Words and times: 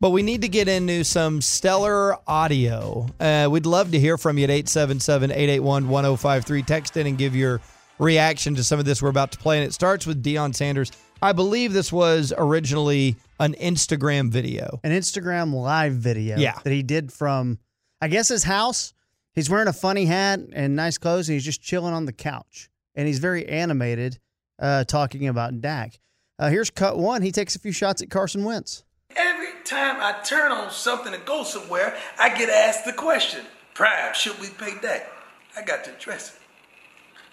But 0.00 0.10
we 0.10 0.22
need 0.22 0.42
to 0.42 0.48
get 0.48 0.68
into 0.68 1.02
some 1.04 1.40
stellar 1.40 2.16
audio. 2.28 3.06
Uh, 3.18 3.48
we'd 3.50 3.66
love 3.66 3.90
to 3.90 3.98
hear 3.98 4.16
from 4.16 4.38
you 4.38 4.44
at 4.44 4.50
877 4.50 5.32
881 5.32 5.88
1053. 5.88 6.62
Text 6.62 6.96
in 6.96 7.06
and 7.08 7.18
give 7.18 7.34
your 7.34 7.60
reaction 7.98 8.54
to 8.54 8.62
some 8.62 8.78
of 8.78 8.84
this 8.84 9.02
we're 9.02 9.08
about 9.08 9.32
to 9.32 9.38
play. 9.38 9.58
And 9.58 9.66
it 9.66 9.72
starts 9.74 10.06
with 10.06 10.22
Deion 10.22 10.54
Sanders. 10.54 10.92
I 11.20 11.32
believe 11.32 11.72
this 11.72 11.92
was 11.92 12.32
originally 12.38 13.16
an 13.40 13.54
Instagram 13.54 14.30
video. 14.30 14.78
An 14.84 14.92
Instagram 14.92 15.52
live 15.52 15.94
video 15.94 16.36
Yeah. 16.38 16.56
that 16.62 16.72
he 16.72 16.84
did 16.84 17.12
from, 17.12 17.58
I 18.00 18.06
guess, 18.06 18.28
his 18.28 18.44
house. 18.44 18.94
He's 19.34 19.50
wearing 19.50 19.66
a 19.66 19.72
funny 19.72 20.04
hat 20.04 20.38
and 20.52 20.76
nice 20.76 20.96
clothes, 20.96 21.28
and 21.28 21.34
he's 21.34 21.44
just 21.44 21.60
chilling 21.60 21.92
on 21.92 22.04
the 22.04 22.12
couch. 22.12 22.70
And 22.94 23.08
he's 23.08 23.18
very 23.18 23.48
animated, 23.48 24.18
uh, 24.60 24.84
talking 24.84 25.26
about 25.26 25.60
Dak. 25.60 25.98
Uh, 26.38 26.50
here's 26.50 26.70
cut 26.70 26.96
one. 26.98 27.22
He 27.22 27.32
takes 27.32 27.56
a 27.56 27.58
few 27.58 27.72
shots 27.72 28.00
at 28.00 28.10
Carson 28.10 28.44
Wentz. 28.44 28.84
Time 29.68 29.96
I 30.00 30.18
turn 30.24 30.50
on 30.50 30.70
something 30.70 31.12
to 31.12 31.18
go 31.18 31.44
somewhere, 31.44 31.94
I 32.18 32.30
get 32.34 32.48
asked 32.48 32.86
the 32.86 32.92
question, 32.94 33.44
Prime, 33.74 34.14
should 34.14 34.40
we 34.40 34.48
pay 34.48 34.72
that? 34.80 35.12
I 35.54 35.60
got 35.60 35.84
to 35.84 35.94
address 35.94 36.30
it. 36.30 36.40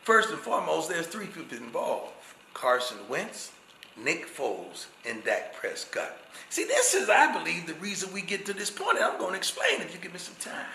First 0.04 0.32
and 0.32 0.40
foremost, 0.40 0.90
there's 0.90 1.08
three 1.08 1.28
people 1.28 1.58
involved. 1.58 2.12
Carson 2.54 2.98
Wentz, 3.08 3.54
Nick 3.96 4.28
Foles, 4.28 4.88
and 5.08 5.24
Dak 5.24 5.56
Prescott. 5.56 6.12
See, 6.50 6.66
this 6.66 6.94
is, 6.94 7.10
I 7.10 7.32
believe, 7.32 7.68
the 7.68 7.74
reason 7.76 8.12
we 8.12 8.22
get 8.22 8.46
to 8.48 8.54
this 8.54 8.70
point, 8.70 8.98
and 8.98 9.06
I'm 9.06 9.18
going 9.18 9.32
to 9.32 9.38
explain 9.38 9.80
if 9.80 9.94
you 9.94 10.02
give 10.02 10.12
me 10.12 10.20
some 10.20 10.36
time. 10.42 10.66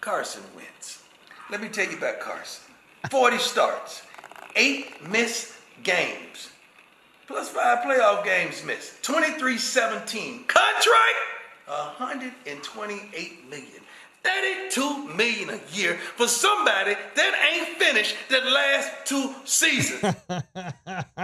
Carson 0.00 0.44
Wentz. 0.54 1.02
Let 1.50 1.60
me 1.60 1.68
tell 1.68 1.90
you 1.90 1.98
about 1.98 2.20
Carson. 2.20 2.72
40 3.10 3.38
starts, 3.38 4.02
eight 4.54 5.10
missed 5.10 5.54
games, 5.82 6.50
plus 7.30 7.48
five 7.48 7.78
playoff 7.78 8.24
games 8.24 8.64
missed. 8.64 9.00
23-17. 9.02 10.46
Contract, 10.48 11.16
128 11.66 13.48
million. 13.48 13.66
32 14.22 15.14
million 15.14 15.48
a 15.48 15.60
year 15.72 15.94
for 16.16 16.28
somebody 16.28 16.94
that 17.14 17.52
ain't 17.54 17.78
finished 17.78 18.14
the 18.28 18.40
last 18.40 18.90
two 19.06 19.34
seasons. 19.44 20.14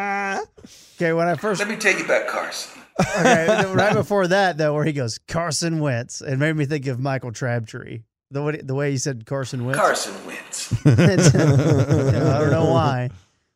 Okay, 0.98 1.12
when 1.12 1.28
I 1.28 1.34
first 1.34 1.60
Let 1.60 1.68
me 1.68 1.76
tell 1.76 1.96
you 1.96 2.04
about 2.04 2.26
Carson. 2.26 2.80
okay, 2.98 3.64
right 3.74 3.92
before 3.94 4.26
that 4.28 4.56
though, 4.56 4.72
where 4.72 4.84
he 4.84 4.92
goes 4.94 5.18
Carson 5.18 5.78
Wentz, 5.80 6.22
it 6.22 6.38
made 6.38 6.56
me 6.56 6.64
think 6.64 6.86
of 6.86 6.98
Michael 6.98 7.32
Crabtree. 7.32 8.00
The 8.30 8.42
way 8.42 8.56
the 8.56 8.74
way 8.74 8.90
he 8.92 8.96
said 8.98 9.26
Carson 9.26 9.66
Wentz. 9.66 9.78
Carson 9.78 10.14
Wentz. 10.26 10.72
You 10.86 10.92
know, 10.96 12.32
I 12.34 12.38
don't 12.40 12.50
know 12.50 12.70
why. 12.70 13.10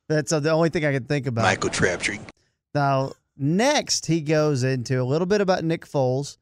That's 0.08 0.32
uh, 0.32 0.40
the 0.40 0.50
only 0.50 0.68
thing 0.68 0.84
I 0.84 0.92
can 0.92 1.04
think 1.04 1.26
about. 1.26 1.42
Michael 1.42 1.70
Crabtree. 1.70 2.18
Now, 2.74 3.12
next 3.36 4.06
he 4.06 4.20
goes 4.20 4.62
into 4.62 5.00
a 5.00 5.04
little 5.04 5.26
bit 5.26 5.40
about 5.40 5.64
Nick 5.64 5.86
Foles, 5.86 6.36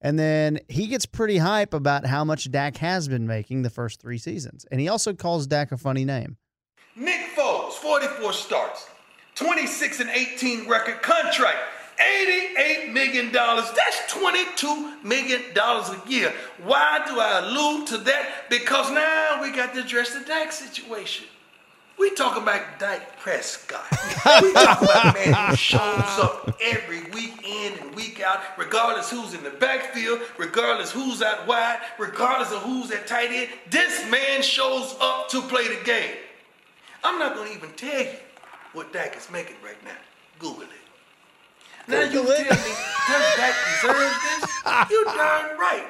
and 0.00 0.18
then 0.18 0.60
he 0.68 0.86
gets 0.86 1.06
pretty 1.06 1.38
hype 1.38 1.74
about 1.74 2.06
how 2.06 2.24
much 2.24 2.50
Dak 2.50 2.76
has 2.78 3.08
been 3.08 3.26
making 3.26 3.62
the 3.62 3.70
first 3.70 4.00
three 4.00 4.18
seasons, 4.18 4.64
and 4.70 4.80
he 4.80 4.88
also 4.88 5.12
calls 5.12 5.46
Dak 5.46 5.72
a 5.72 5.76
funny 5.76 6.04
name. 6.04 6.36
Nick 6.96 7.20
Foles, 7.36 7.72
44 7.72 8.32
starts, 8.32 8.88
26 9.34 10.00
and 10.00 10.10
18 10.10 10.68
record 10.68 11.02
contract, 11.02 11.58
$88 11.98 12.92
million. 12.92 13.32
That's 13.32 14.12
$22 14.12 15.04
million 15.04 15.42
a 15.56 16.08
year. 16.08 16.32
Why 16.62 17.02
do 17.06 17.20
I 17.20 17.40
allude 17.40 17.86
to 17.88 17.98
that? 17.98 18.44
Because 18.48 18.90
now 18.90 19.40
we 19.42 19.50
got 19.52 19.74
to 19.74 19.80
address 19.80 20.14
the 20.14 20.20
Dak 20.20 20.52
situation. 20.52 21.26
We 21.98 22.10
talk 22.14 22.36
about 22.36 22.78
Dak 22.78 23.18
Prescott. 23.20 23.86
we 24.42 24.52
talk 24.52 24.82
about 24.82 25.16
a 25.16 25.30
man 25.30 25.50
who 25.50 25.56
shows 25.56 25.80
up 25.80 26.56
every 26.60 27.04
week 27.10 27.34
in 27.46 27.78
and 27.78 27.94
week 27.94 28.20
out, 28.20 28.40
regardless 28.58 29.10
who's 29.10 29.34
in 29.34 29.42
the 29.44 29.50
backfield, 29.50 30.20
regardless 30.36 30.90
who's 30.90 31.22
out 31.22 31.46
wide, 31.46 31.78
regardless 31.98 32.52
of 32.52 32.62
who's 32.62 32.90
at 32.90 33.06
tight 33.06 33.30
end. 33.30 33.48
This 33.70 34.08
man 34.10 34.42
shows 34.42 34.96
up 35.00 35.28
to 35.30 35.40
play 35.42 35.68
the 35.68 35.82
game. 35.84 36.16
I'm 37.04 37.18
not 37.18 37.34
going 37.34 37.50
to 37.50 37.56
even 37.56 37.70
tell 37.72 38.02
you 38.02 38.10
what 38.72 38.92
Dak 38.92 39.16
is 39.16 39.30
making 39.30 39.56
right 39.62 39.82
now. 39.84 39.90
Google 40.38 40.62
it. 40.62 40.68
Now 41.86 42.00
you 42.00 42.24
tell 42.24 42.26
me, 42.26 42.74
does 43.08 43.36
Dak 43.36 43.54
deserve 43.82 44.14
this? 44.40 44.90
You 44.90 45.04
darn 45.04 45.58
right. 45.58 45.86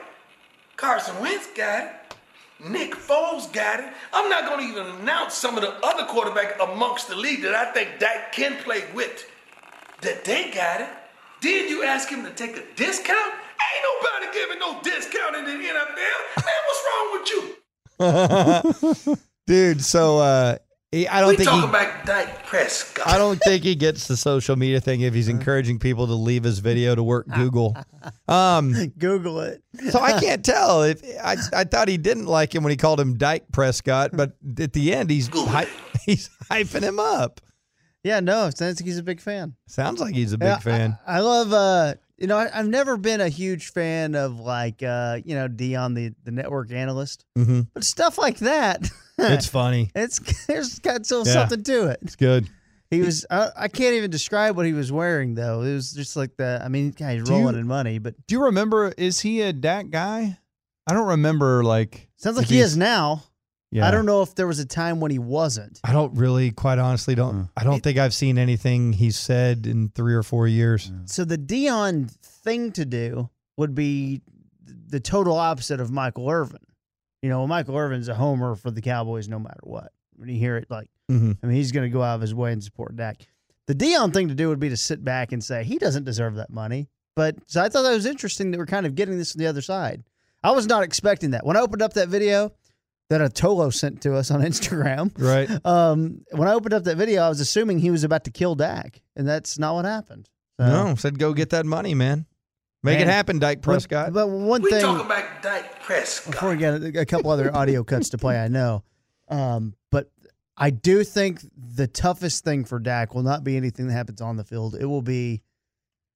Carson 0.76 1.18
Wentz 1.20 1.46
got 1.56 1.84
it. 1.84 1.92
Nick 2.60 2.94
Foles 2.94 3.52
got 3.52 3.80
it. 3.80 3.86
I'm 4.12 4.30
not 4.30 4.48
going 4.48 4.60
to 4.60 4.72
even 4.72 5.00
announce 5.00 5.34
some 5.34 5.56
of 5.56 5.62
the 5.62 5.74
other 5.84 6.04
quarterbacks 6.04 6.58
amongst 6.72 7.08
the 7.08 7.16
league 7.16 7.42
that 7.42 7.54
I 7.54 7.72
think 7.72 7.98
Dak 7.98 8.32
can 8.32 8.56
play 8.62 8.84
with. 8.94 9.28
That 10.02 10.24
they 10.24 10.50
got 10.50 10.80
it. 10.80 10.88
Did 11.40 11.68
you 11.70 11.82
ask 11.84 12.08
him 12.08 12.24
to 12.24 12.30
take 12.30 12.56
a 12.56 12.62
discount? 12.76 13.18
Ain't 13.18 13.84
nobody 14.02 14.32
giving 14.32 14.58
no 14.58 14.80
discount 14.82 15.36
in 15.36 15.44
the 15.44 15.50
NFL. 15.50 16.44
Man, 16.44 16.60
what's 16.66 16.84
wrong 16.88 17.08
with 17.12 17.28
you? 19.06 19.16
Dude, 19.46 19.82
so 19.82 20.18
uh, 20.18 20.56
he- 20.94 21.08
I 21.08 21.20
don't 21.20 21.30
we 21.30 21.36
think 21.36 21.48
talk 21.48 21.62
he, 21.62 21.68
about 21.68 22.06
Dak 22.06 22.46
Prescott. 22.46 23.06
I 23.08 23.18
don't 23.18 23.38
think 23.38 23.62
he 23.64 23.74
gets 23.74 24.06
the 24.06 24.16
social 24.16 24.56
media 24.56 24.80
thing 24.80 25.00
if 25.00 25.12
he's 25.14 25.28
encouraging 25.28 25.78
people 25.78 26.06
to 26.06 26.14
leave 26.14 26.44
his 26.44 26.58
video 26.60 26.94
to 26.94 27.02
work 27.02 27.26
Google. 27.28 27.76
Um, 28.28 28.74
Google 28.98 29.40
it. 29.40 29.62
so 29.90 29.98
I 29.98 30.20
can't 30.20 30.44
tell 30.54 30.82
if 30.82 31.00
I, 31.22 31.36
I 31.54 31.64
thought 31.64 31.88
he 31.88 31.96
didn't 31.96 32.26
like 32.26 32.54
him 32.54 32.62
when 32.62 32.70
he 32.70 32.76
called 32.76 33.00
him 33.00 33.16
Dyke 33.16 33.44
Prescott, 33.50 34.10
but 34.12 34.32
at 34.58 34.74
the 34.74 34.92
end 34.92 35.08
he's 35.08 35.28
hy- 35.28 35.66
he's 36.04 36.28
hyping 36.50 36.82
him 36.82 37.00
up. 37.00 37.40
Yeah, 38.02 38.20
no, 38.20 38.46
it 38.48 38.58
sounds 38.58 38.78
like 38.80 38.84
he's 38.86 38.98
a 38.98 39.02
big 39.02 39.20
fan. 39.20 39.54
Sounds 39.68 40.00
like 40.00 40.14
he's 40.14 40.34
a 40.34 40.38
big 40.38 40.48
Yeah, 40.48 40.58
fan. 40.58 40.98
I, 41.06 41.16
I 41.16 41.20
love 41.20 41.52
uh 41.54 41.94
you 42.18 42.26
know, 42.26 42.36
I, 42.36 42.50
I've 42.52 42.68
never 42.68 42.96
been 42.98 43.20
a 43.22 43.28
huge 43.30 43.72
fan 43.72 44.14
of 44.14 44.38
like 44.38 44.82
uh, 44.82 45.18
you 45.24 45.34
know, 45.34 45.48
Deion 45.48 45.94
the, 45.94 46.12
the 46.24 46.30
network 46.30 46.70
analyst. 46.72 47.24
hmm 47.34 47.62
But 47.72 47.84
stuff 47.84 48.18
like 48.18 48.38
that 48.40 48.86
It's 49.32 49.46
funny. 49.60 49.90
it's 49.94 50.18
there's 50.46 50.78
got 50.78 51.04
still 51.06 51.24
Yeah. 51.26 51.32
something 51.32 51.62
to 51.64 51.88
it. 51.88 51.98
It's 52.02 52.16
good. 52.16 52.48
He 52.90 53.00
was 53.00 53.26
I, 53.30 53.48
I 53.56 53.68
can't 53.68 53.94
even 53.94 54.10
describe 54.10 54.56
what 54.56 54.66
he 54.66 54.72
was 54.72 54.92
wearing 54.92 55.34
though. 55.34 55.62
It 55.62 55.72
was 55.74 55.92
just 55.92 56.16
like 56.16 56.36
the 56.36 56.60
I 56.64 56.68
mean, 56.68 56.94
yeah, 56.98 57.12
he's 57.12 57.24
Do 57.24 57.32
you- 57.32 57.38
rolling 57.40 57.56
in 57.58 57.66
money, 57.66 57.98
but 57.98 58.14
Do 58.26 58.34
you 58.36 58.44
remember? 58.44 58.92
Is 58.96 59.20
he 59.20 59.40
a 59.40 59.52
Dak 59.52 59.90
guy? 59.90 60.38
I 60.86 60.92
don't 60.92 61.08
remember. 61.08 61.64
Like 61.64 62.08
sounds 62.16 62.36
like 62.36 62.44
if 62.44 62.50
he 62.50 62.56
he's- 62.56 62.70
is 62.72 62.76
now. 62.76 63.24
Yeah. 63.72 63.88
I 63.88 63.90
don't 63.90 64.06
know 64.06 64.22
if 64.22 64.36
there 64.36 64.46
was 64.46 64.60
a 64.60 64.64
time 64.64 65.00
when 65.00 65.10
he 65.10 65.18
wasn't. 65.18 65.80
I 65.82 65.92
don't 65.92 66.14
really, 66.16 66.52
quite 66.52 66.78
honestly, 66.78 67.16
don't. 67.16 67.48
I 67.56 67.64
don't 67.64 67.82
think 67.82 67.98
I've 67.98 68.14
seen 68.14 68.38
anything 68.38 68.92
he's 68.92 69.16
said 69.18 69.66
in 69.66 69.88
three 69.88 70.14
or 70.14 70.22
four 70.22 70.46
years. 70.46 70.92
So 71.06 71.24
the 71.24 71.36
Deion 71.36 72.08
thing 72.22 72.70
to 72.72 72.84
do 72.84 73.30
would 73.56 73.74
be 73.74 74.22
the 74.64 75.00
total 75.00 75.34
opposite 75.36 75.80
of 75.80 75.90
Michael 75.90 76.30
Irvin. 76.30 76.60
You 77.24 77.30
know, 77.30 77.46
Michael 77.46 77.74
Irvin's 77.78 78.08
a 78.08 78.14
homer 78.14 78.54
for 78.54 78.70
the 78.70 78.82
Cowboys 78.82 79.30
no 79.30 79.38
matter 79.38 79.60
what. 79.62 79.92
When 80.16 80.28
you 80.28 80.38
hear 80.38 80.58
it, 80.58 80.66
like, 80.68 80.88
hmm 81.08 81.32
I 81.42 81.46
mean, 81.46 81.56
he's 81.56 81.72
going 81.72 81.84
to 81.84 81.92
go 81.92 82.02
out 82.02 82.16
of 82.16 82.20
his 82.20 82.34
way 82.34 82.52
and 82.52 82.62
support 82.62 82.94
Dak. 82.96 83.16
The 83.66 83.74
Deion 83.74 84.12
thing 84.12 84.28
to 84.28 84.34
do 84.34 84.50
would 84.50 84.60
be 84.60 84.68
to 84.68 84.76
sit 84.76 85.02
back 85.02 85.32
and 85.32 85.42
say 85.42 85.64
he 85.64 85.78
doesn't 85.78 86.04
deserve 86.04 86.34
that 86.34 86.50
money. 86.50 86.86
But 87.16 87.36
so 87.46 87.62
I 87.62 87.70
thought 87.70 87.80
that 87.84 87.94
was 87.94 88.04
interesting 88.04 88.50
that 88.50 88.58
we're 88.58 88.66
kind 88.66 88.84
of 88.84 88.94
getting 88.94 89.16
this 89.16 89.32
from 89.32 89.38
the 89.38 89.46
other 89.46 89.62
side. 89.62 90.04
I 90.42 90.50
was 90.50 90.66
not 90.66 90.82
expecting 90.82 91.30
that. 91.30 91.46
When 91.46 91.56
I 91.56 91.60
opened 91.60 91.80
up 91.80 91.94
that 91.94 92.08
video 92.10 92.52
that 93.08 93.22
Atolo 93.22 93.72
sent 93.72 94.02
to 94.02 94.14
us 94.16 94.30
on 94.30 94.42
Instagram, 94.50 95.10
Right. 95.16 95.48
um, 95.64 96.26
when 96.32 96.46
I 96.46 96.52
opened 96.52 96.74
up 96.74 96.84
that 96.84 96.98
video, 96.98 97.22
I 97.22 97.30
was 97.30 97.40
assuming 97.40 97.78
he 97.78 97.90
was 97.90 98.04
about 98.04 98.24
to 98.24 98.30
kill 98.32 98.54
Dak, 98.54 99.00
and 99.16 99.26
that's 99.26 99.58
not 99.58 99.74
what 99.76 99.86
happened. 99.86 100.28
So- 100.60 100.66
No, 100.68 100.94
said 100.96 101.18
go 101.18 101.32
get 101.32 101.48
that 101.50 101.64
money, 101.64 101.94
man. 101.94 102.26
Make 102.84 103.00
it 103.00 103.06
happen, 103.06 103.38
Dyke 103.38 103.62
Prescott. 103.62 104.12
But, 104.12 104.26
but 104.26 104.28
one 104.28 104.62
We 104.62 104.70
thing 104.70 104.82
talk 104.82 105.04
about 105.04 105.42
Dak 105.42 105.82
Prescott. 105.82 106.32
before 106.32 106.50
we 106.50 106.56
get 106.56 106.74
a, 106.74 107.00
a 107.00 107.06
couple 107.06 107.30
other 107.30 107.54
audio 107.54 107.82
cuts 107.82 108.10
to 108.10 108.18
play, 108.18 108.38
I 108.38 108.48
know, 108.48 108.84
um, 109.28 109.74
but 109.90 110.10
I 110.56 110.70
do 110.70 111.02
think 111.02 111.40
the 111.56 111.86
toughest 111.86 112.44
thing 112.44 112.64
for 112.64 112.78
Dak 112.78 113.14
will 113.14 113.22
not 113.22 113.42
be 113.42 113.56
anything 113.56 113.88
that 113.88 113.94
happens 113.94 114.20
on 114.20 114.36
the 114.36 114.44
field. 114.44 114.76
It 114.78 114.84
will 114.86 115.02
be. 115.02 115.42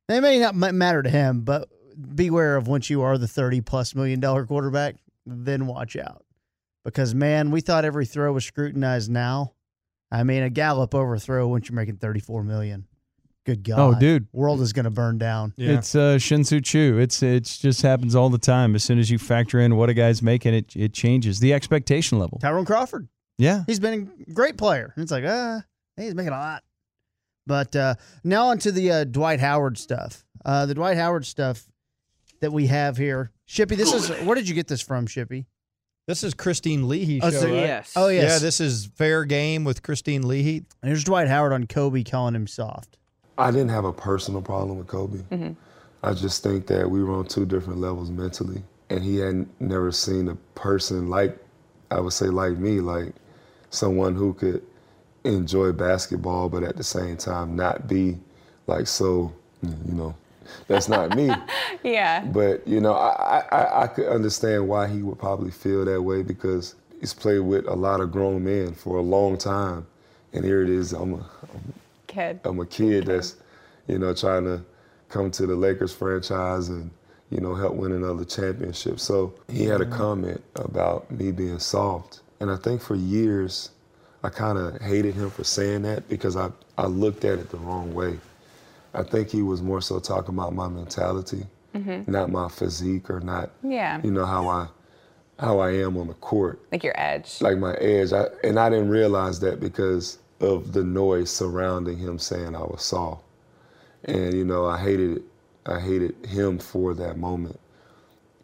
It 0.09 0.21
may 0.21 0.39
not 0.39 0.55
matter 0.55 1.03
to 1.03 1.11
him, 1.11 1.41
but 1.41 1.69
beware 2.15 2.57
of 2.57 2.69
once 2.69 2.89
you 2.89 3.03
are 3.03 3.19
the 3.19 3.29
thirty 3.29 3.61
plus 3.61 3.95
million 3.95 4.21
dollar 4.21 4.47
quarterback, 4.47 4.97
then 5.27 5.67
watch 5.67 5.97
out, 5.97 6.25
because 6.85 7.15
man, 7.15 7.51
we 7.51 7.61
thought 7.61 7.85
every 7.85 8.07
throw 8.07 8.33
was 8.33 8.45
scrutinized. 8.45 9.11
Now, 9.11 9.55
I 10.11 10.23
mean, 10.23 10.43
a 10.43 10.51
gallop 10.51 10.95
overthrow 10.95 11.49
once 11.49 11.69
you're 11.69 11.77
making 11.77 11.97
thirty 11.97 12.21
four 12.21 12.45
million. 12.45 12.87
Good 13.49 13.65
God. 13.65 13.79
Oh, 13.79 13.99
dude. 13.99 14.27
World 14.35 14.61
is 14.61 14.75
going 14.75 14.85
to 14.85 14.91
burn 14.91 15.17
down. 15.17 15.55
Yeah. 15.57 15.79
It's 15.79 15.95
uh, 15.95 16.19
Shin-Soo 16.19 16.61
Choo. 16.61 16.99
It's 16.99 17.23
it 17.23 17.45
just 17.45 17.81
happens 17.81 18.15
all 18.15 18.29
the 18.29 18.37
time. 18.37 18.75
As 18.75 18.85
soon 18.85 18.99
as 18.99 19.11
you 19.11 19.17
factor 19.17 19.59
in 19.59 19.75
what 19.77 19.89
a 19.89 19.95
guy's 19.95 20.21
making, 20.21 20.53
it 20.53 20.77
it 20.77 20.93
changes 20.93 21.41
the 21.41 21.55
expectation 21.55 22.19
level. 22.19 22.39
Tyrone 22.43 22.67
Crawford. 22.67 23.09
Yeah. 23.39 23.63
He's 23.67 23.81
been 23.81 24.13
a 24.29 24.33
great 24.35 24.59
player. 24.59 24.93
And 24.95 25.03
it's 25.03 25.11
like, 25.11 25.25
ah, 25.27 25.63
he's 25.97 26.15
making 26.15 26.35
a 26.35 26.39
lot. 26.39 26.63
But 27.47 27.75
uh, 27.75 27.95
now 28.23 28.49
onto 28.49 28.71
the 28.71 28.91
uh, 28.91 29.05
Dwight 29.05 29.41
Howard 29.41 29.79
stuff. 29.79 30.27
Uh, 30.45 30.67
the 30.67 30.75
Dwight 30.75 30.99
Howard 30.99 31.25
stuff 31.25 31.65
that 32.43 32.53
we 32.53 32.67
have 32.67 32.99
here. 32.99 33.31
Shippy, 33.49 33.79
this 33.79 33.95
is 33.95 34.11
where 34.27 34.35
did 34.35 34.47
you 34.47 34.55
get 34.55 34.67
this 34.69 34.83
from, 34.83 35.07
Shippy? 35.07 35.47
This 36.07 36.23
is 36.23 36.35
Kristine 36.35 36.87
Leahy 36.89 37.21
Oh, 37.23 37.31
show, 37.31 37.41
so- 37.41 37.47
right? 37.47 37.55
Yes. 37.55 37.93
Oh 37.97 38.09
yes. 38.09 38.31
Yeah, 38.31 38.39
this 38.41 38.61
is 38.61 38.91
Fair 38.97 39.25
Game 39.25 39.65
with 39.65 39.83
Kristine 39.83 40.25
Leahy. 40.25 40.59
And 40.83 40.89
here's 40.91 41.05
Dwight 41.05 41.29
Howard 41.29 41.55
on 41.55 41.67
Kobe 41.67 42.03
calling 42.05 42.35
him 42.35 42.47
soft. 42.47 42.99
I 43.39 43.53
didn't 43.53 43.71
have 43.71 43.85
a 43.85 43.93
personal 43.93 44.43
problem 44.43 44.79
with 44.79 44.89
Kobe. 44.89 45.19
Mm-hmm. 45.19 45.53
I 46.03 46.13
just 46.13 46.43
think 46.43 46.67
that 46.67 46.91
we 46.91 47.03
were 47.03 47.15
on 47.15 47.27
two 47.27 47.47
different 47.47 47.81
levels 47.81 48.11
mentally, 48.11 48.63
and 48.91 49.03
he 49.03 49.17
had 49.19 49.47
never 49.61 49.93
seen 49.93 50.29
a 50.29 50.35
person 50.55 51.09
like, 51.09 51.39
I 51.91 52.01
would 52.01 52.13
say, 52.13 52.27
like 52.27 52.59
me, 52.59 52.81
like 52.81 53.15
someone 53.71 54.15
who 54.15 54.35
could 54.35 54.63
enjoy 55.25 55.73
basketball, 55.73 56.49
but 56.49 56.63
at 56.63 56.77
the 56.77 56.85
same 56.85 57.17
time 57.17 57.57
not 57.57 57.89
be 57.89 58.19
like 58.67 58.87
so, 58.87 59.33
you 59.63 59.95
know, 59.95 60.15
that's 60.67 60.89
not 60.89 61.17
me. 61.17 61.31
Yeah. 61.85 62.25
But 62.25 62.67
you 62.67 62.81
know, 62.81 62.95
I, 62.95 63.45
I 63.53 63.83
I 63.83 63.87
could 63.87 64.09
understand 64.09 64.69
why 64.69 64.89
he 64.89 65.03
would 65.03 65.19
probably 65.19 65.51
feel 65.53 65.85
that 65.85 66.03
way 66.03 66.23
because 66.23 66.75
he's 66.99 67.15
played 67.15 67.41
with 67.41 67.69
a 67.69 67.75
lot 67.75 68.01
of 68.01 68.11
grown 68.11 68.45
men 68.45 68.75
for 68.75 68.99
a 68.99 69.03
long 69.03 69.39
time, 69.39 69.87
and 70.33 70.45
here 70.45 70.63
it 70.63 70.69
is. 70.71 70.93
I'm 70.93 71.15
a, 71.15 71.27
Kid. 72.19 72.41
I'm 72.45 72.59
a 72.61 72.67
kid 72.67 73.07
that's, 73.07 73.37
you 73.87 73.99
know, 73.99 74.13
trying 74.15 74.45
to 74.45 74.65
come 75.09 75.31
to 75.33 75.47
the 75.47 75.55
Lakers 75.55 75.93
franchise 75.95 76.69
and, 76.69 76.91
you 77.31 77.41
know, 77.41 77.55
help 77.55 77.75
win 77.75 77.93
another 77.93 78.25
championship. 78.25 78.99
So 79.01 79.35
he 79.49 79.65
had 79.65 79.81
a 79.81 79.87
comment 79.87 80.43
about 80.57 81.11
me 81.11 81.31
being 81.33 81.59
soft. 81.59 82.21
And 82.41 82.51
I 82.51 82.57
think 82.57 82.81
for 82.81 82.95
years, 82.95 83.71
I 84.25 84.29
kind 84.31 84.59
of 84.59 84.81
hated 84.81 85.15
him 85.15 85.31
for 85.31 85.45
saying 85.45 85.83
that 85.83 86.09
because 86.09 86.37
I, 86.37 86.51
I 86.77 86.87
looked 86.87 87.25
at 87.25 87.39
it 87.39 87.51
the 87.51 87.57
wrong 87.59 87.95
way. 87.95 88.19
I 88.95 89.03
think 89.03 89.31
he 89.31 89.43
was 89.43 89.63
more 89.63 89.81
so 89.81 90.01
talking 90.01 90.35
about 90.35 90.55
my 90.55 90.69
mentality, 90.69 91.47
mm-hmm. 91.75 92.11
not 92.11 92.31
my 92.31 92.49
physique 92.49 93.11
or 93.11 93.21
not, 93.21 93.51
Yeah. 93.63 94.01
you 94.03 94.11
know, 94.11 94.25
how 94.25 94.49
I, 94.49 94.69
how 95.39 95.61
I 95.61 95.73
am 95.75 95.97
on 95.97 96.09
the 96.09 96.15
court 96.15 96.61
Like 96.73 96.83
your 96.83 96.99
edge. 97.01 97.41
like 97.41 97.59
my 97.59 97.75
edge. 97.75 98.13
I, 98.13 98.25
and 98.43 98.59
I 98.59 98.71
didn't 98.71 98.89
realize 98.89 99.39
that 99.41 99.61
because 99.61 100.19
of 100.41 100.73
the 100.73 100.85
noise 100.85 101.31
surrounding 101.31 101.99
him 101.99 102.19
saying 102.19 102.55
I 102.55 102.63
was 102.63 102.83
soft. 102.83 103.25
And 104.05 104.35
you 104.35 104.45
know, 104.45 104.67
I 104.67 104.79
hated 104.79 105.19
it. 105.19 105.23
I 105.67 105.81
hated 105.81 106.15
him 106.27 106.59
for 106.59 106.95
that 106.95 107.19
moment. 107.19 107.59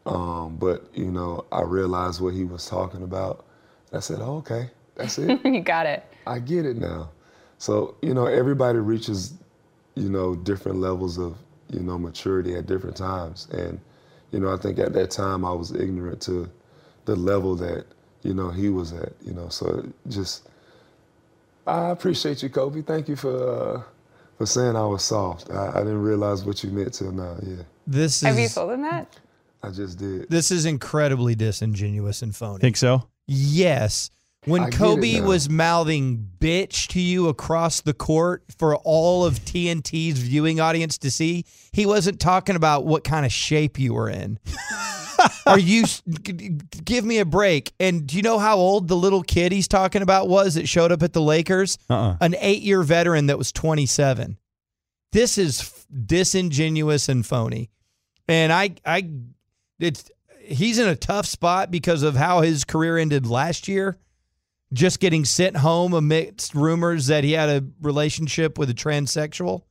Um, 0.07 0.57
but 0.57 0.85
you 0.95 1.11
know, 1.11 1.45
I 1.53 1.63
realized 1.63 2.21
what 2.21 2.35
he 2.35 2.45
was 2.45 2.67
talking 2.67 3.03
about. 3.03 3.47
I 3.93 4.01
said, 4.01 4.19
oh, 4.21 4.37
"Okay, 4.39 4.71
that's 4.97 5.19
it. 5.19 5.41
you 5.45 5.61
got 5.61 5.87
it. 5.87 6.05
I 6.27 6.39
get 6.41 6.67
it 6.67 6.77
now." 6.77 7.11
So 7.59 7.97
you 8.03 8.13
know, 8.13 8.27
everybody 8.27 8.79
reaches, 8.79 9.35
you 9.95 10.11
know, 10.11 10.35
different 10.35 10.79
levels 10.79 11.19
of 11.19 11.39
you 11.71 11.81
know 11.81 11.99
maturity 11.99 12.57
at 12.57 12.67
different 12.67 12.97
times, 12.97 13.49
and 13.53 13.81
you 14.33 14.41
know, 14.41 14.53
I 14.53 14.57
think 14.57 14.79
at 14.79 14.93
that 14.95 15.11
time 15.11 15.45
I 15.45 15.53
was 15.53 15.73
ignorant 15.73 16.21
to 16.23 16.51
the 17.05 17.17
level 17.17 17.55
that 17.57 17.87
you 18.23 18.35
know 18.35 18.51
he 18.51 18.69
was 18.69 18.93
at. 18.93 19.13
You 19.25 19.33
know, 19.33 19.49
so 19.49 19.87
just 20.09 20.49
I 21.67 21.91
appreciate 21.91 22.43
you, 22.43 22.49
Kobe. 22.49 22.83
Thank 22.83 23.09
you 23.09 23.17
for 23.17 23.77
uh, 23.79 23.83
for 24.39 24.47
saying 24.47 24.77
I 24.77 24.85
was 24.87 25.03
soft. 25.03 25.51
I, 25.51 25.71
I 25.75 25.79
didn't 25.79 26.03
realize 26.03 26.45
what 26.45 26.63
you 26.63 26.71
meant 26.71 26.95
till 26.95 27.13
now. 27.13 27.37
Yeah, 27.43 27.63
This 27.87 28.21
Have 28.21 28.37
you 28.39 28.45
is 28.45 28.55
told 28.55 28.73
him 28.73 28.83
that? 28.83 29.17
I 29.63 29.71
just 29.71 29.99
did. 29.99 30.29
this 30.29 30.51
is 30.51 30.67
incredibly 30.67 31.35
disingenuous 31.35 32.21
and 32.23 32.37
phony. 32.37 32.61
Think 32.61 32.77
so? 32.77 33.09
Yes. 33.27 34.11
When 34.45 34.65
I 34.65 34.69
Kobe 34.71 35.21
was 35.21 35.49
mouthing 35.49 36.29
bitch 36.39 36.89
to 36.89 37.01
you 37.01 37.29
across 37.29 37.81
the 37.81 37.95
court 37.95 38.45
for 38.59 38.77
all 38.77 39.25
of 39.25 39.39
TNT's 39.39 40.19
viewing 40.19 40.61
audience 40.61 40.99
to 40.99 41.11
see, 41.11 41.47
he 41.73 41.87
wasn't 41.87 42.21
talking 42.21 42.55
about 42.55 42.85
what 42.85 43.05
kind 43.05 43.25
of 43.25 43.33
shape 43.33 43.79
you 43.79 43.95
were 43.95 44.11
in. 44.11 44.39
Are 45.47 45.59
you 45.59 45.85
give 46.85 47.05
me 47.05 47.19
a 47.19 47.25
break? 47.25 47.73
And 47.79 48.07
do 48.07 48.17
you 48.17 48.23
know 48.23 48.39
how 48.39 48.57
old 48.57 48.89
the 48.89 48.97
little 48.97 49.23
kid 49.23 49.53
he's 49.53 49.69
talking 49.69 50.03
about 50.03 50.29
was 50.29 50.55
that 50.55 50.69
showed 50.69 50.93
up 50.93 51.03
at 51.03 51.13
the 51.13 51.21
Lakers? 51.23 51.79
Uh-uh. 51.89 52.17
An 52.21 52.33
8-year 52.33 52.83
veteran 52.83 53.27
that 53.27 53.39
was 53.39 53.53
27. 53.53 54.39
This 55.13 55.39
is 55.39 55.61
f- 55.61 55.87
disingenuous 56.07 57.09
and 57.09 57.25
phony. 57.25 57.71
And 58.27 58.53
I 58.53 58.75
I 58.85 59.11
it's 59.79 60.11
he's 60.41 60.79
in 60.79 60.89
a 60.89 60.97
tough 60.97 61.27
spot 61.27 61.71
because 61.71 62.03
of 62.03 62.17
how 62.17 62.41
his 62.41 62.65
career 62.65 62.99
ended 62.99 63.27
last 63.27 63.69
year. 63.69 63.99
Just 64.73 64.99
getting 64.99 65.25
sent 65.25 65.59
home 65.59 65.93
amidst 65.95 66.55
rumors 66.55 67.07
that 67.07 67.23
he 67.23 67.33
had 67.33 67.49
a 67.49 67.65
relationship 67.81 68.59
with 68.59 68.71
a 68.71 68.75
transsexual. 68.75 69.63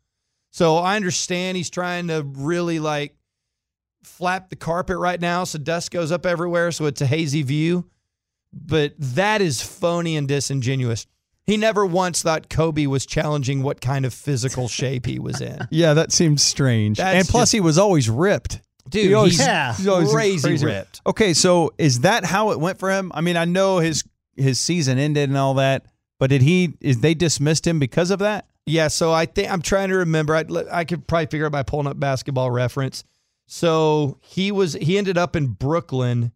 So 0.51 0.77
I 0.77 0.95
understand 0.95 1.57
he's 1.57 1.69
trying 1.69 2.07
to 2.07 2.23
really 2.23 2.79
like 2.79 3.15
flap 4.03 4.49
the 4.49 4.55
carpet 4.55 4.97
right 4.97 5.19
now 5.19 5.43
so 5.43 5.57
dust 5.59 5.91
goes 5.91 6.11
up 6.11 6.25
everywhere 6.25 6.71
so 6.71 6.85
it's 6.85 7.01
a 7.01 7.05
hazy 7.05 7.41
view. 7.43 7.89
But 8.51 8.93
that 8.99 9.41
is 9.41 9.61
phony 9.61 10.15
and 10.15 10.27
disingenuous. 10.27 11.07
He 11.45 11.57
never 11.57 11.85
once 11.85 12.21
thought 12.21 12.49
Kobe 12.49 12.85
was 12.85 13.05
challenging 13.05 13.63
what 13.63 13.81
kind 13.81 14.05
of 14.05 14.13
physical 14.13 14.67
shape 14.79 15.05
he 15.05 15.19
was 15.19 15.41
in. 15.41 15.67
Yeah, 15.71 15.93
that 15.95 16.11
seems 16.11 16.43
strange. 16.43 16.97
That's 16.97 17.17
and 17.17 17.27
plus, 17.27 17.41
just- 17.43 17.51
he 17.53 17.59
was 17.61 17.77
always 17.77 18.09
ripped. 18.09 18.61
Dude, 18.89 19.07
He 19.07 19.13
always- 19.13 19.39
Yeah. 19.39 19.73
he's 19.73 19.87
always 19.87 20.11
crazy 20.11 20.57
ripped. 20.63 21.01
Okay, 21.07 21.33
so 21.33 21.73
is 21.77 22.01
that 22.01 22.25
how 22.25 22.51
it 22.51 22.59
went 22.59 22.77
for 22.79 22.91
him? 22.91 23.11
I 23.15 23.21
mean, 23.21 23.37
I 23.37 23.45
know 23.45 23.79
his 23.79 24.03
his 24.35 24.59
season 24.59 24.97
ended 24.97 25.29
and 25.29 25.37
all 25.37 25.55
that, 25.55 25.85
but 26.19 26.29
did 26.29 26.41
he? 26.41 26.73
Is 26.81 26.99
they 27.01 27.13
dismissed 27.13 27.65
him 27.65 27.79
because 27.79 28.11
of 28.11 28.19
that? 28.19 28.45
Yeah, 28.65 28.87
so 28.87 29.11
I 29.13 29.25
think 29.25 29.51
I'm 29.51 29.61
trying 29.61 29.89
to 29.89 29.95
remember. 29.97 30.35
I 30.35 30.43
I 30.71 30.83
could 30.85 31.07
probably 31.07 31.27
figure 31.27 31.45
it 31.47 31.51
by 31.51 31.63
pulling 31.63 31.87
up 31.87 31.99
basketball 31.99 32.49
reference. 32.51 33.03
So 33.47 34.17
he 34.21 34.51
was 34.51 34.73
he 34.73 34.97
ended 34.97 35.17
up 35.17 35.35
in 35.35 35.47
Brooklyn 35.47 36.31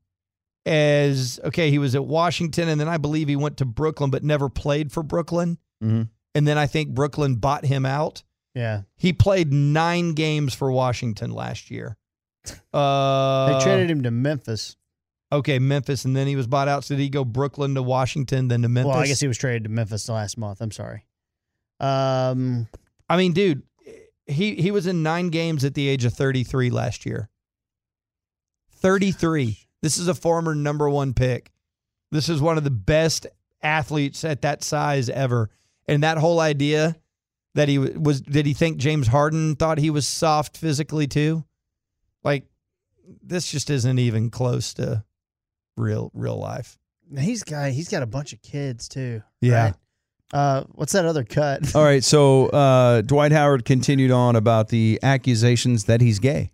as 0.65 1.39
okay. 1.43 1.69
He 1.71 1.79
was 1.79 1.95
at 1.95 2.05
Washington, 2.05 2.67
and 2.69 2.79
then 2.79 2.87
I 2.89 2.97
believe 2.97 3.27
he 3.27 3.35
went 3.35 3.57
to 3.57 3.65
Brooklyn, 3.65 4.09
but 4.09 4.23
never 4.23 4.49
played 4.49 4.91
for 4.91 5.03
Brooklyn. 5.03 5.57
Mhm. 5.83 6.09
And 6.35 6.47
then 6.47 6.57
I 6.57 6.67
think 6.67 6.89
Brooklyn 6.93 7.35
bought 7.35 7.65
him 7.65 7.85
out. 7.85 8.23
Yeah. 8.53 8.81
He 8.95 9.13
played 9.13 9.53
nine 9.53 10.13
games 10.13 10.53
for 10.53 10.71
Washington 10.71 11.31
last 11.31 11.71
year. 11.71 11.97
Uh, 12.73 13.53
They 13.57 13.63
traded 13.63 13.89
him 13.91 14.03
to 14.03 14.11
Memphis. 14.11 14.75
Okay, 15.31 15.59
Memphis, 15.59 16.05
and 16.05 16.15
then 16.15 16.27
he 16.27 16.35
was 16.35 16.47
bought 16.47 16.67
out. 16.67 16.83
So 16.85 16.95
did 16.95 17.01
he 17.01 17.09
go 17.09 17.25
Brooklyn 17.25 17.75
to 17.75 17.81
Washington, 17.83 18.47
then 18.47 18.61
to 18.61 18.69
Memphis? 18.69 18.89
Well, 18.93 18.99
I 19.03 19.07
guess 19.07 19.19
he 19.19 19.27
was 19.27 19.37
traded 19.37 19.63
to 19.65 19.69
Memphis 19.69 20.07
last 20.09 20.37
month. 20.37 20.61
I'm 20.61 20.71
sorry. 20.71 21.05
Um, 21.79 22.67
I 23.09 23.17
mean, 23.17 23.33
dude, 23.33 23.63
he 24.27 24.55
he 24.55 24.71
was 24.71 24.87
in 24.87 25.03
nine 25.03 25.29
games 25.29 25.63
at 25.63 25.73
the 25.73 25.87
age 25.87 26.05
of 26.05 26.13
33 26.13 26.69
last 26.69 27.05
year. 27.05 27.29
33. 28.71 29.57
This 29.81 29.97
is 29.97 30.07
a 30.07 30.13
former 30.13 30.53
number 30.53 30.89
one 30.89 31.13
pick. 31.13 31.51
This 32.11 32.29
is 32.29 32.41
one 32.41 32.57
of 32.57 32.63
the 32.63 32.69
best 32.69 33.27
athletes 33.61 34.23
at 34.23 34.41
that 34.43 34.63
size 34.63 35.09
ever. 35.09 35.49
And 35.87 36.03
that 36.03 36.17
whole 36.17 36.39
idea 36.39 36.95
that 37.55 37.69
he 37.69 37.77
was, 37.77 38.21
did 38.21 38.45
he 38.45 38.53
think 38.53 38.77
James 38.77 39.07
Harden 39.07 39.55
thought 39.55 39.77
he 39.77 39.89
was 39.89 40.07
soft 40.07 40.57
physically 40.57 41.07
too? 41.07 41.43
Like, 42.23 42.45
this 43.23 43.49
just 43.49 43.69
isn't 43.69 43.99
even 43.99 44.29
close 44.29 44.73
to 44.75 45.03
real 45.75 46.11
real 46.13 46.37
life. 46.37 46.77
he's 47.17 47.43
got 47.43 47.71
he's 47.71 47.89
got 47.89 48.03
a 48.03 48.07
bunch 48.07 48.33
of 48.33 48.41
kids 48.41 48.87
too. 48.87 49.21
Yeah. 49.41 49.63
right? 49.65 49.75
Uh, 50.33 50.63
what's 50.71 50.93
that 50.93 51.05
other 51.05 51.23
cut? 51.23 51.75
All 51.75 51.83
right, 51.83 52.03
so 52.03 52.47
uh, 52.47 53.01
Dwight 53.01 53.31
Howard 53.31 53.65
continued 53.65 54.11
on 54.11 54.35
about 54.35 54.69
the 54.69 54.99
accusations 55.01 55.85
that 55.85 56.01
he's 56.01 56.19
gay. 56.19 56.51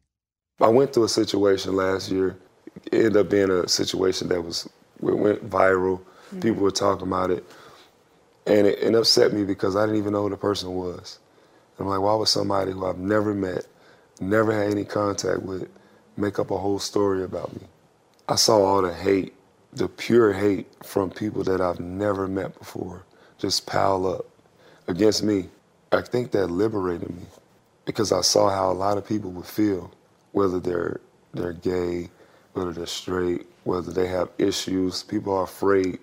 I 0.62 0.68
went 0.68 0.94
through 0.94 1.06
a 1.06 1.10
situation 1.10 1.75
last 1.75 2.12
year. 2.12 2.38
It 2.86 2.94
ended 2.94 3.18
up 3.18 3.30
being 3.30 3.50
a 3.50 3.68
situation 3.68 4.30
that 4.30 4.42
was 4.42 4.70
it 5.01 5.18
went 5.18 5.50
viral. 5.50 6.01
People 6.42 6.63
were 6.63 6.72
talking 6.72 7.08
about 7.08 7.32
it, 7.32 7.44
and 8.48 8.65
it, 8.68 8.80
it 8.80 8.96
upset 8.96 9.34
me 9.34 9.44
because 9.44 9.75
I 9.75 9.86
didn't 9.86 10.00
even 10.00 10.13
know 10.13 10.24
who 10.24 10.30
the 10.30 10.38
person 10.38 10.74
was. 10.74 11.20
I'm 11.80 11.88
like, 11.88 12.00
why 12.00 12.15
would 12.15 12.27
somebody 12.27 12.72
who 12.72 12.86
I've 12.86 12.98
never 12.98 13.34
met, 13.34 13.65
never 14.22 14.53
had 14.53 14.72
any 14.72 14.86
contact 14.86 15.42
with, 15.42 15.68
make 16.18 16.39
up 16.39 16.51
a 16.51 16.58
whole 16.58 16.80
story 16.80 17.24
about 17.24 17.53
me? 17.53 17.68
I 18.30 18.36
saw 18.36 18.63
all 18.63 18.82
the 18.82 18.94
hate, 18.94 19.34
the 19.74 19.88
pure 19.88 20.34
hate 20.34 20.68
from 20.84 21.10
people 21.10 21.44
that 21.44 21.62
I've 21.62 21.80
never 21.80 22.27
met 22.27 22.58
before, 22.58 23.03
just 23.43 23.67
pile 23.67 24.07
up 24.07 24.25
against 24.88 25.23
me. 25.23 25.50
I 25.93 26.01
think 26.01 26.31
that 26.31 26.47
liberated 26.47 27.12
me 27.12 27.23
because 27.85 28.13
I 28.13 28.21
saw 28.21 28.50
how 28.50 28.71
a 28.71 28.79
lot 28.85 28.97
of 28.97 29.07
people 29.07 29.31
would 29.33 29.45
feel, 29.47 29.91
whether 30.33 30.59
they're 30.62 31.01
they're 31.35 31.53
gay, 31.53 32.09
whether 32.53 32.73
they're 32.73 32.88
straight, 32.88 33.47
whether 33.65 33.91
they 33.93 34.07
have 34.07 34.29
issues. 34.39 35.03
People 35.03 35.35
are 35.38 35.45
afraid 35.45 36.00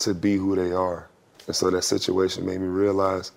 to 0.00 0.14
be 0.14 0.36
who 0.36 0.56
they 0.56 0.72
are, 0.72 1.08
and 1.48 1.56
so 1.56 1.70
that 1.70 1.82
situation 1.84 2.46
made 2.46 2.60
me 2.60 2.68
realize 2.68 3.32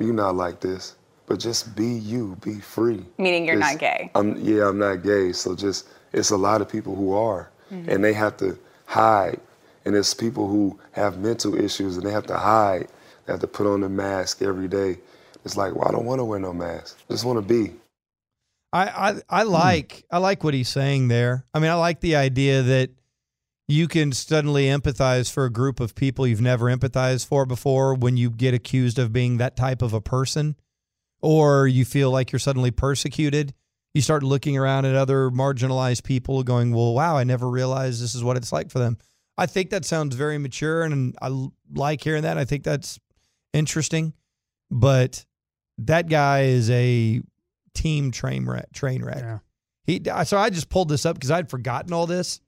you're 0.00 0.14
not 0.14 0.36
like 0.36 0.60
this. 0.60 0.96
but 1.26 1.40
just 1.40 1.76
be 1.76 1.86
you, 2.12 2.36
be 2.44 2.60
free. 2.60 3.04
Meaning 3.18 3.46
you're 3.46 3.56
It's- 3.58 3.72
not 3.72 3.80
gay. 3.80 4.10
I'm 4.14 4.36
yeah, 4.38 4.68
I'm 4.68 4.78
not 4.78 5.02
gay. 5.02 5.32
So 5.32 5.56
just 5.56 5.88
it's 6.12 6.30
a 6.30 6.38
lot 6.38 6.60
of 6.62 6.68
people 6.70 6.94
who 6.96 7.14
are, 7.14 7.50
mm-hmm. 7.72 7.90
and 7.90 8.04
they 8.04 8.14
have 8.14 8.36
to 8.38 8.58
hide. 8.86 9.40
And 9.84 9.96
it's 9.96 10.14
people 10.14 10.48
who 10.48 10.78
have 10.92 11.18
mental 11.18 11.54
issues 11.54 11.96
and 11.96 12.06
they 12.06 12.12
have 12.12 12.26
to 12.26 12.36
hide. 12.36 12.88
They 13.26 13.32
have 13.32 13.40
to 13.40 13.46
put 13.46 13.66
on 13.66 13.82
a 13.82 13.88
mask 13.88 14.42
every 14.42 14.68
day. 14.68 14.98
It's 15.44 15.56
like, 15.56 15.74
well, 15.74 15.88
I 15.88 15.92
don't 15.92 16.04
want 16.04 16.20
to 16.20 16.24
wear 16.24 16.38
no 16.38 16.52
mask. 16.52 16.98
I 17.08 17.14
just 17.14 17.24
want 17.24 17.38
to 17.38 17.42
be. 17.42 17.72
I, 18.72 18.86
I 18.86 19.40
I 19.40 19.44
hmm. 19.44 19.50
like 19.50 20.04
I 20.10 20.18
like 20.18 20.44
what 20.44 20.54
he's 20.54 20.68
saying 20.68 21.08
there. 21.08 21.44
I 21.52 21.58
mean, 21.58 21.70
I 21.70 21.74
like 21.74 22.00
the 22.00 22.16
idea 22.16 22.62
that 22.62 22.90
you 23.68 23.88
can 23.88 24.12
suddenly 24.12 24.64
empathize 24.64 25.30
for 25.30 25.44
a 25.44 25.50
group 25.50 25.80
of 25.80 25.94
people 25.94 26.26
you've 26.26 26.40
never 26.40 26.66
empathized 26.66 27.26
for 27.26 27.46
before 27.46 27.94
when 27.94 28.16
you 28.16 28.30
get 28.30 28.54
accused 28.54 28.98
of 28.98 29.12
being 29.12 29.36
that 29.38 29.56
type 29.56 29.82
of 29.82 29.92
a 29.92 30.00
person 30.00 30.56
or 31.20 31.66
you 31.66 31.84
feel 31.84 32.10
like 32.10 32.32
you're 32.32 32.38
suddenly 32.38 32.70
persecuted. 32.70 33.54
You 33.94 34.02
start 34.02 34.22
looking 34.22 34.56
around 34.56 34.86
at 34.86 34.94
other 34.94 35.30
marginalized 35.30 36.02
people 36.02 36.42
going, 36.42 36.72
"Well, 36.72 36.94
wow, 36.94 37.16
I 37.16 37.24
never 37.24 37.48
realized 37.48 38.02
this 38.02 38.14
is 38.14 38.24
what 38.24 38.36
it's 38.36 38.52
like 38.52 38.70
for 38.70 38.78
them." 38.78 38.98
I 39.38 39.46
think 39.46 39.70
that 39.70 39.84
sounds 39.84 40.14
very 40.14 40.38
mature 40.38 40.82
and 40.82 41.16
I 41.20 41.48
like 41.74 42.02
hearing 42.02 42.22
that. 42.22 42.38
I 42.38 42.44
think 42.44 42.64
that's 42.64 43.00
interesting. 43.52 44.12
But 44.70 45.24
that 45.78 46.08
guy 46.08 46.42
is 46.42 46.70
a 46.70 47.22
team 47.74 48.10
train 48.10 48.46
wreck. 48.46 48.72
Train 48.72 49.04
wreck. 49.04 49.22
Yeah. 49.22 49.38
He 49.84 50.00
so 50.24 50.38
I 50.38 50.50
just 50.50 50.68
pulled 50.68 50.88
this 50.88 51.04
up 51.04 51.16
because 51.16 51.30
I'd 51.30 51.50
forgotten 51.50 51.92
all 51.92 52.06
this. 52.06 52.40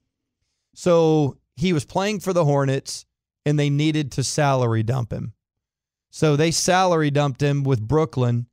So 0.73 1.37
he 1.55 1.73
was 1.73 1.85
playing 1.85 2.19
for 2.19 2.33
the 2.33 2.45
Hornets 2.45 3.05
and 3.45 3.59
they 3.59 3.69
needed 3.69 4.11
to 4.13 4.23
salary 4.23 4.83
dump 4.83 5.11
him. 5.11 5.33
So 6.09 6.35
they 6.35 6.51
salary 6.51 7.11
dumped 7.11 7.41
him 7.41 7.63
with 7.63 7.81
Brooklyn 7.81 8.47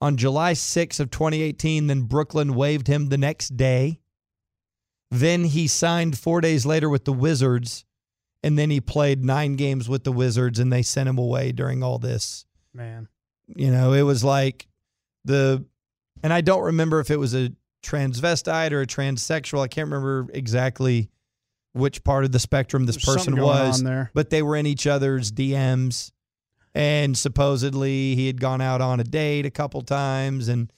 on 0.00 0.16
July 0.16 0.52
6th 0.52 1.00
of 1.00 1.10
2018. 1.10 1.86
Then 1.86 2.02
Brooklyn 2.02 2.54
waived 2.54 2.86
him 2.86 3.08
the 3.08 3.18
next 3.18 3.56
day. 3.56 3.99
Then 5.10 5.44
he 5.44 5.66
signed 5.66 6.18
four 6.18 6.40
days 6.40 6.64
later 6.64 6.88
with 6.88 7.04
the 7.04 7.12
Wizards. 7.12 7.84
And 8.42 8.58
then 8.58 8.70
he 8.70 8.80
played 8.80 9.24
nine 9.24 9.56
games 9.56 9.88
with 9.88 10.04
the 10.04 10.12
Wizards 10.12 10.58
and 10.58 10.72
they 10.72 10.82
sent 10.82 11.08
him 11.08 11.18
away 11.18 11.52
during 11.52 11.82
all 11.82 11.98
this. 11.98 12.46
Man. 12.72 13.08
You 13.48 13.70
know, 13.70 13.92
it 13.92 14.02
was 14.02 14.24
like 14.24 14.68
the, 15.24 15.64
and 16.22 16.32
I 16.32 16.40
don't 16.40 16.62
remember 16.62 17.00
if 17.00 17.10
it 17.10 17.18
was 17.18 17.34
a 17.34 17.52
transvestite 17.82 18.72
or 18.72 18.82
a 18.82 18.86
transsexual. 18.86 19.60
I 19.60 19.68
can't 19.68 19.90
remember 19.90 20.30
exactly 20.32 21.10
which 21.72 22.02
part 22.02 22.24
of 22.24 22.32
the 22.32 22.38
spectrum 22.38 22.86
this 22.86 22.96
There's 22.96 23.16
person 23.16 23.40
was, 23.40 23.82
but 24.14 24.30
they 24.30 24.42
were 24.42 24.56
in 24.56 24.66
each 24.66 24.86
other's 24.86 25.30
DMs. 25.30 26.12
And 26.74 27.18
supposedly 27.18 28.14
he 28.14 28.26
had 28.26 28.40
gone 28.40 28.60
out 28.60 28.80
on 28.80 29.00
a 29.00 29.04
date 29.04 29.44
a 29.44 29.50
couple 29.50 29.82
times. 29.82 30.48
And 30.48 30.72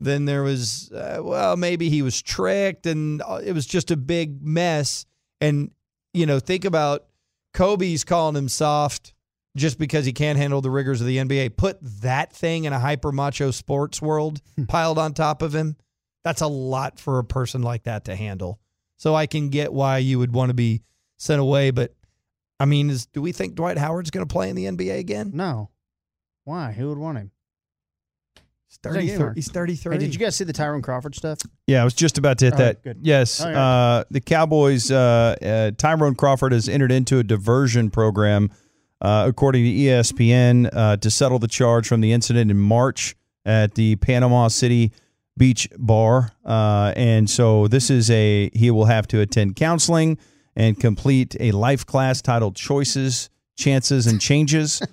then 0.00 0.24
there 0.24 0.42
was, 0.42 0.90
uh, 0.92 1.20
well, 1.22 1.56
maybe 1.56 1.88
he 1.88 2.02
was 2.02 2.20
tricked 2.20 2.86
and 2.86 3.22
uh, 3.22 3.40
it 3.44 3.52
was 3.52 3.66
just 3.66 3.90
a 3.90 3.96
big 3.96 4.42
mess. 4.42 5.06
And, 5.40 5.70
you 6.12 6.26
know, 6.26 6.40
think 6.40 6.64
about 6.64 7.06
Kobe's 7.52 8.04
calling 8.04 8.36
him 8.36 8.48
soft 8.48 9.14
just 9.56 9.78
because 9.78 10.04
he 10.04 10.12
can't 10.12 10.38
handle 10.38 10.60
the 10.60 10.70
rigors 10.70 11.00
of 11.00 11.06
the 11.06 11.18
NBA. 11.18 11.56
Put 11.56 11.78
that 12.02 12.32
thing 12.32 12.64
in 12.64 12.72
a 12.72 12.78
hyper 12.78 13.12
macho 13.12 13.50
sports 13.50 14.02
world 14.02 14.40
piled 14.68 14.98
on 14.98 15.14
top 15.14 15.42
of 15.42 15.54
him. 15.54 15.76
That's 16.24 16.40
a 16.40 16.46
lot 16.46 16.98
for 16.98 17.18
a 17.18 17.24
person 17.24 17.62
like 17.62 17.84
that 17.84 18.04
to 18.06 18.16
handle. 18.16 18.58
So 18.96 19.14
I 19.14 19.26
can 19.26 19.50
get 19.50 19.72
why 19.72 19.98
you 19.98 20.18
would 20.18 20.32
want 20.32 20.50
to 20.50 20.54
be 20.54 20.82
sent 21.18 21.40
away, 21.40 21.70
but 21.70 21.94
I 22.58 22.64
mean, 22.66 22.90
is 22.90 23.06
do 23.06 23.20
we 23.20 23.32
think 23.32 23.54
Dwight 23.54 23.78
Howard's 23.78 24.10
going 24.10 24.26
to 24.26 24.32
play 24.32 24.48
in 24.48 24.56
the 24.56 24.64
NBA 24.64 24.98
again? 24.98 25.32
No. 25.34 25.70
Why? 26.44 26.72
Who 26.72 26.88
would 26.88 26.98
want 26.98 27.18
him? 27.18 27.30
He's 28.82 28.94
He's 29.02 29.16
33. 29.16 29.32
He's 29.34 29.48
33. 29.50 29.94
Hey, 29.94 29.98
did 29.98 30.14
you 30.14 30.20
guys 30.20 30.36
see 30.36 30.44
the 30.44 30.52
Tyrone 30.52 30.82
Crawford 30.82 31.14
stuff? 31.14 31.38
Yeah, 31.66 31.80
I 31.82 31.84
was 31.84 31.94
just 31.94 32.18
about 32.18 32.38
to 32.38 32.46
hit 32.46 32.54
Oh, 32.54 32.58
that. 32.58 32.82
good. 32.82 32.98
Yes, 33.02 33.40
yeah. 33.40 33.58
uh, 33.60 34.04
the 34.10 34.20
Cowboys. 34.20 34.90
Uh, 34.90 35.36
uh, 35.42 35.70
Tyrone 35.76 36.14
Crawford 36.14 36.52
has 36.52 36.68
entered 36.68 36.92
into 36.92 37.18
a 37.18 37.22
diversion 37.24 37.90
program, 37.90 38.50
uh, 39.00 39.24
according 39.28 39.64
to 39.64 39.70
ESPN, 39.70 40.68
uh, 40.72 40.96
to 40.98 41.10
settle 41.10 41.38
the 41.38 41.48
charge 41.48 41.86
from 41.88 42.00
the 42.00 42.12
incident 42.12 42.50
in 42.50 42.58
March 42.58 43.14
at 43.46 43.74
the 43.74 43.96
Panama 43.96 44.48
City 44.48 44.92
Beach 45.36 45.68
Bar. 45.78 46.30
Uh, 46.44 46.92
and 46.96 47.28
so 47.28 47.66
this 47.68 47.90
is 47.90 48.10
a 48.10 48.50
he 48.54 48.70
will 48.70 48.84
have 48.86 49.06
to 49.08 49.20
attend 49.20 49.56
counseling 49.56 50.16
and 50.56 50.78
complete 50.78 51.36
a 51.40 51.50
life 51.52 51.84
class 51.84 52.22
titled 52.22 52.54
"Choices, 52.56 53.30
Chances, 53.56 54.06
and 54.06 54.20
Changes." 54.20 54.80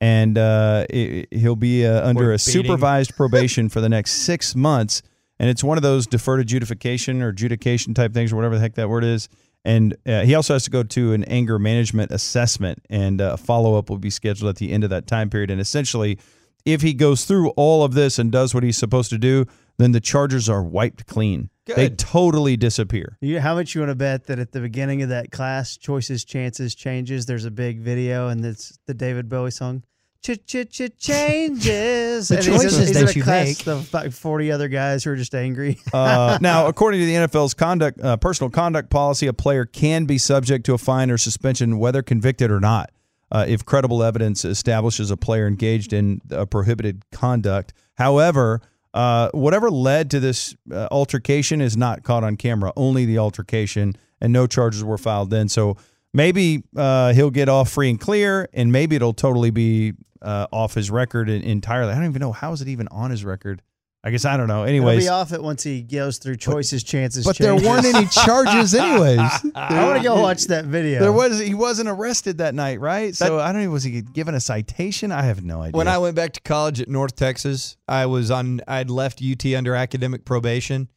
And 0.00 0.38
uh, 0.38 0.86
it- 0.88 1.28
he'll 1.32 1.56
be 1.56 1.86
uh, 1.86 2.06
under 2.06 2.32
a 2.32 2.38
supervised 2.38 3.14
probation 3.16 3.68
for 3.68 3.80
the 3.80 3.88
next 3.88 4.12
six 4.12 4.54
months 4.56 5.02
and 5.40 5.48
it's 5.48 5.64
one 5.64 5.78
of 5.78 5.82
those 5.82 6.06
deferred 6.06 6.38
adjudication 6.40 7.22
or 7.22 7.28
adjudication 7.28 7.94
type 7.94 8.12
things 8.12 8.30
or 8.30 8.36
whatever 8.36 8.56
the 8.56 8.60
heck 8.60 8.74
that 8.74 8.90
word 8.90 9.04
is. 9.04 9.26
And 9.64 9.96
uh, 10.06 10.20
he 10.20 10.34
also 10.34 10.52
has 10.52 10.64
to 10.64 10.70
go 10.70 10.82
to 10.82 11.14
an 11.14 11.24
anger 11.24 11.58
management 11.58 12.12
assessment, 12.12 12.84
and 12.90 13.22
uh, 13.22 13.38
follow 13.38 13.74
up 13.76 13.88
will 13.88 13.96
be 13.98 14.10
scheduled 14.10 14.50
at 14.50 14.56
the 14.56 14.70
end 14.70 14.84
of 14.84 14.90
that 14.90 15.06
time 15.06 15.30
period. 15.30 15.50
And 15.50 15.58
essentially, 15.58 16.18
if 16.66 16.82
he 16.82 16.92
goes 16.92 17.24
through 17.24 17.50
all 17.56 17.84
of 17.84 17.94
this 17.94 18.18
and 18.18 18.30
does 18.30 18.54
what 18.54 18.62
he's 18.62 18.76
supposed 18.76 19.08
to 19.10 19.18
do, 19.18 19.46
then 19.78 19.92
the 19.92 20.00
charges 20.00 20.46
are 20.50 20.62
wiped 20.62 21.06
clean. 21.06 21.48
They 21.64 21.88
totally 21.88 22.58
disappear. 22.58 23.16
You, 23.22 23.40
how 23.40 23.54
much 23.54 23.74
you 23.74 23.80
want 23.80 23.92
to 23.92 23.94
bet 23.94 24.26
that 24.26 24.38
at 24.38 24.52
the 24.52 24.60
beginning 24.60 25.00
of 25.02 25.08
that 25.08 25.30
class, 25.30 25.76
choices, 25.78 26.22
chances, 26.24 26.74
changes, 26.74 27.24
there's 27.26 27.44
a 27.46 27.50
big 27.50 27.80
video 27.80 28.28
and 28.28 28.44
it's 28.44 28.78
the 28.86 28.92
David 28.94 29.28
Bowie 29.30 29.52
song. 29.52 29.84
Ch 30.22 30.32
ch 30.46 30.68
ch 30.70 30.82
changes. 30.98 32.28
The 32.28 32.36
And 32.36 32.44
he's 32.44 32.46
in- 32.54 32.60
choices 32.60 32.88
he's 32.88 32.92
that 33.00 33.10
a 33.10 33.18
you 33.18 33.22
class 33.22 33.46
make. 33.46 33.66
Of 33.66 33.92
like 33.94 34.12
forty 34.12 34.52
other 34.52 34.68
guys 34.68 35.02
who 35.04 35.10
are 35.12 35.16
just 35.16 35.34
angry. 35.34 35.78
Uh, 35.92 36.38
now, 36.40 36.66
according 36.66 37.00
to 37.00 37.06
the 37.06 37.14
NFL's 37.14 37.54
conduct, 37.54 38.00
uh, 38.00 38.16
personal 38.16 38.48
conduct 38.50 38.90
policy, 38.90 39.26
a 39.26 39.32
player 39.32 39.64
can 39.64 40.04
be 40.04 40.18
subject 40.18 40.64
to 40.66 40.74
a 40.74 40.78
fine 40.78 41.10
or 41.10 41.18
suspension, 41.18 41.78
whether 41.78 42.02
convicted 42.02 42.50
or 42.50 42.60
not, 42.60 42.90
uh, 43.32 43.44
if 43.48 43.64
credible 43.64 44.02
evidence 44.02 44.44
establishes 44.44 45.10
a 45.10 45.16
player 45.16 45.46
engaged 45.46 45.92
in 45.92 46.20
a 46.30 46.46
prohibited 46.46 47.02
conduct. 47.10 47.72
However, 47.94 48.60
uh, 48.94 49.30
whatever 49.32 49.70
led 49.70 50.10
to 50.12 50.20
this 50.20 50.54
uh, 50.72 50.86
altercation 50.90 51.60
is 51.60 51.76
not 51.76 52.02
caught 52.02 52.24
on 52.24 52.36
camera. 52.36 52.72
Only 52.76 53.04
the 53.04 53.18
altercation, 53.18 53.96
and 54.20 54.32
no 54.32 54.46
charges 54.46 54.84
were 54.84 54.98
filed 54.98 55.30
then. 55.30 55.48
So 55.48 55.76
maybe 56.12 56.62
uh, 56.76 57.12
he'll 57.12 57.30
get 57.30 57.48
off 57.48 57.70
free 57.70 57.90
and 57.90 58.00
clear, 58.00 58.48
and 58.52 58.72
maybe 58.72 58.96
it'll 58.96 59.12
totally 59.12 59.50
be 59.50 59.94
uh, 60.22 60.46
off 60.52 60.74
his 60.74 60.90
record 60.90 61.28
entirely. 61.28 61.92
I 61.92 61.96
don't 61.96 62.06
even 62.06 62.20
know 62.20 62.32
how 62.32 62.52
is 62.52 62.62
it 62.62 62.68
even 62.68 62.88
on 62.88 63.10
his 63.10 63.24
record. 63.24 63.62
I 64.02 64.10
guess 64.10 64.24
I 64.24 64.38
don't 64.38 64.48
know. 64.48 64.60
He'll 64.60 64.68
Anyways, 64.68 65.04
be 65.04 65.08
off 65.08 65.30
it 65.32 65.42
once 65.42 65.62
he 65.62 65.82
goes 65.82 66.16
through 66.16 66.36
choices, 66.36 66.82
chances, 66.82 67.26
but 67.26 67.36
there 67.36 67.54
weren't 67.54 67.84
any 67.84 68.06
charges, 68.24 68.74
anyways. 68.74 69.18
I 69.54 69.84
want 69.84 69.98
to 69.98 70.02
go 70.02 70.18
watch 70.22 70.44
that 70.44 70.64
video. 70.64 71.00
There 71.00 71.12
was 71.12 71.38
he 71.38 71.52
wasn't 71.52 71.90
arrested 71.90 72.38
that 72.38 72.54
night, 72.54 72.80
right? 72.80 73.14
So 73.14 73.38
I 73.38 73.52
don't 73.52 73.62
know. 73.62 73.70
Was 73.70 73.84
he 73.84 74.00
given 74.00 74.34
a 74.34 74.40
citation? 74.40 75.12
I 75.12 75.22
have 75.22 75.44
no 75.44 75.60
idea. 75.60 75.76
When 75.76 75.86
I 75.86 75.98
went 75.98 76.16
back 76.16 76.32
to 76.32 76.40
college 76.40 76.80
at 76.80 76.88
North 76.88 77.14
Texas, 77.14 77.76
I 77.86 78.06
was 78.06 78.30
on. 78.30 78.62
I'd 78.66 78.88
left 78.88 79.22
UT 79.22 79.44
under 79.54 79.74
academic 79.74 80.24
probation, 80.24 80.88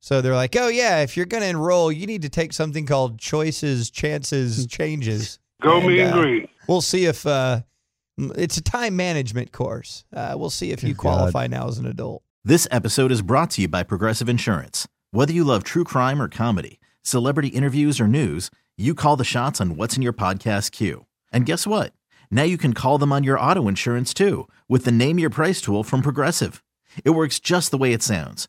so 0.00 0.20
they're 0.20 0.34
like, 0.34 0.56
"Oh 0.56 0.68
yeah, 0.68 1.00
if 1.00 1.16
you're 1.16 1.26
going 1.26 1.42
to 1.42 1.48
enroll, 1.48 1.90
you 1.90 2.06
need 2.06 2.22
to 2.22 2.28
take 2.28 2.52
something 2.52 2.86
called 2.86 3.18
choices, 3.18 3.90
chances, 3.90 4.66
changes." 4.66 5.38
Go 5.62 5.78
And, 5.78 5.86
mean 5.86 6.00
uh, 6.00 6.12
green. 6.12 6.48
We'll 6.68 6.82
see 6.82 7.06
if 7.06 7.26
uh, 7.26 7.62
it's 8.18 8.56
a 8.56 8.62
time 8.62 8.96
management 8.96 9.52
course. 9.52 10.04
Uh, 10.12 10.34
we'll 10.36 10.50
see 10.50 10.70
if 10.70 10.82
you 10.82 10.94
God. 10.94 11.00
qualify 11.00 11.46
now 11.46 11.68
as 11.68 11.78
an 11.78 11.86
adult. 11.86 12.22
This 12.44 12.68
episode 12.70 13.10
is 13.10 13.22
brought 13.22 13.50
to 13.52 13.62
you 13.62 13.68
by 13.68 13.82
Progressive 13.82 14.28
Insurance. 14.28 14.86
Whether 15.10 15.32
you 15.32 15.44
love 15.44 15.64
true 15.64 15.84
crime 15.84 16.20
or 16.20 16.28
comedy, 16.28 16.78
celebrity 17.02 17.48
interviews 17.48 18.00
or 18.00 18.06
news, 18.06 18.50
you 18.76 18.94
call 18.94 19.16
the 19.16 19.24
shots 19.24 19.60
on 19.60 19.76
what's 19.76 19.96
in 19.96 20.02
your 20.02 20.12
podcast 20.12 20.72
queue. 20.72 21.06
And 21.32 21.46
guess 21.46 21.66
what? 21.66 21.92
Now 22.30 22.42
you 22.42 22.58
can 22.58 22.72
call 22.72 22.98
them 22.98 23.12
on 23.12 23.24
your 23.24 23.40
auto 23.40 23.66
insurance 23.68 24.12
too 24.12 24.48
with 24.68 24.84
the 24.84 24.92
Name 24.92 25.18
Your 25.18 25.30
Price 25.30 25.60
tool 25.60 25.82
from 25.82 26.02
Progressive. 26.02 26.62
It 27.04 27.10
works 27.10 27.40
just 27.40 27.70
the 27.70 27.78
way 27.78 27.92
it 27.92 28.02
sounds. 28.02 28.48